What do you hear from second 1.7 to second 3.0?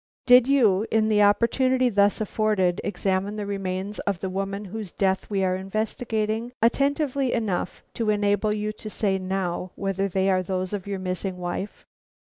thus afforded,